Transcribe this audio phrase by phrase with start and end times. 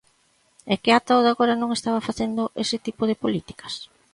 [0.73, 3.73] ¿É que ata o de agora non estaba facendo ese tipo de políticas?